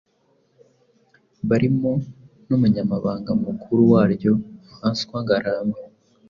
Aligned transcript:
barimo 1.49 1.91
n'umunyamabanga 2.47 3.31
mukuru 3.45 3.81
waryo 3.93 4.31
François 4.73 5.21
Ngarambe 5.23 5.81